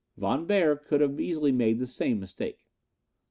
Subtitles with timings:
[0.17, 2.65] Von Beyer could have easily made the same mistake.